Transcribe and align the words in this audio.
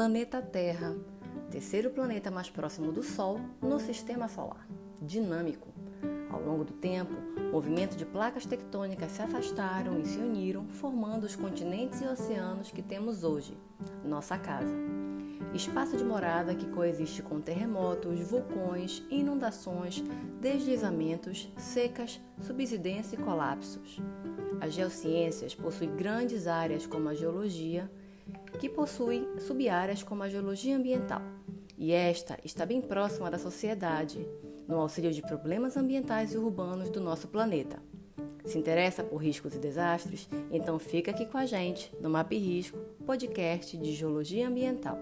Planeta 0.00 0.40
Terra, 0.40 0.96
terceiro 1.50 1.90
planeta 1.90 2.30
mais 2.30 2.48
próximo 2.48 2.90
do 2.90 3.02
Sol 3.02 3.38
no 3.60 3.78
sistema 3.78 4.28
solar. 4.28 4.66
Dinâmico. 4.98 5.68
Ao 6.30 6.40
longo 6.40 6.64
do 6.64 6.72
tempo, 6.72 7.12
movimento 7.52 7.98
de 7.98 8.06
placas 8.06 8.46
tectônicas 8.46 9.12
se 9.12 9.20
afastaram 9.20 10.00
e 10.00 10.06
se 10.06 10.16
uniram, 10.16 10.66
formando 10.70 11.24
os 11.24 11.36
continentes 11.36 12.00
e 12.00 12.06
oceanos 12.06 12.70
que 12.70 12.80
temos 12.80 13.22
hoje, 13.24 13.54
nossa 14.02 14.38
casa. 14.38 14.72
Espaço 15.52 15.98
de 15.98 16.04
morada 16.04 16.54
que 16.54 16.70
coexiste 16.70 17.22
com 17.22 17.38
terremotos, 17.38 18.20
vulcões, 18.20 19.04
inundações, 19.10 20.02
deslizamentos, 20.40 21.52
secas, 21.58 22.18
subsidência 22.40 23.16
e 23.16 23.22
colapsos. 23.22 24.00
As 24.62 24.72
geociências 24.72 25.54
possuem 25.54 25.94
grandes 25.94 26.46
áreas 26.46 26.86
como 26.86 27.10
a 27.10 27.14
geologia, 27.14 27.90
que 28.58 28.68
possui 28.68 29.26
sub-áreas 29.38 30.02
como 30.02 30.22
a 30.22 30.28
geologia 30.28 30.76
ambiental, 30.76 31.22
e 31.76 31.92
esta 31.92 32.38
está 32.44 32.66
bem 32.66 32.80
próxima 32.80 33.30
da 33.30 33.38
sociedade, 33.38 34.28
no 34.68 34.76
auxílio 34.76 35.10
de 35.10 35.22
problemas 35.22 35.76
ambientais 35.76 36.34
e 36.34 36.38
urbanos 36.38 36.90
do 36.90 37.00
nosso 37.00 37.26
planeta. 37.28 37.82
Se 38.44 38.58
interessa 38.58 39.02
por 39.02 39.16
riscos 39.16 39.54
e 39.54 39.58
desastres? 39.58 40.28
Então 40.50 40.78
fica 40.78 41.10
aqui 41.10 41.26
com 41.26 41.38
a 41.38 41.46
gente 41.46 41.90
no 42.00 42.10
Map 42.10 42.30
Risco, 42.32 42.78
podcast 43.06 43.76
de 43.76 43.92
Geologia 43.92 44.46
Ambiental. 44.46 44.98